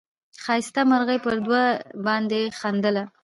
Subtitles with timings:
[0.43, 1.65] ښایسته مرغه پر دوی
[2.05, 3.03] باندي خندله